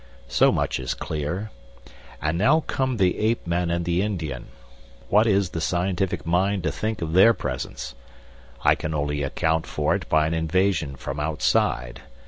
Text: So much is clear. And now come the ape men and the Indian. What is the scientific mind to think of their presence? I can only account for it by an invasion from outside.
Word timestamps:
So 0.27 0.51
much 0.51 0.79
is 0.79 0.95
clear. 0.95 1.51
And 2.19 2.35
now 2.35 2.61
come 2.61 2.97
the 2.97 3.19
ape 3.19 3.45
men 3.45 3.69
and 3.69 3.85
the 3.85 4.01
Indian. 4.01 4.47
What 5.09 5.27
is 5.27 5.51
the 5.51 5.61
scientific 5.61 6.25
mind 6.25 6.63
to 6.63 6.71
think 6.71 7.03
of 7.03 7.13
their 7.13 7.35
presence? 7.35 7.93
I 8.63 8.73
can 8.73 8.95
only 8.95 9.21
account 9.21 9.67
for 9.67 9.93
it 9.93 10.09
by 10.09 10.25
an 10.25 10.33
invasion 10.33 10.95
from 10.95 11.19
outside. 11.19 12.01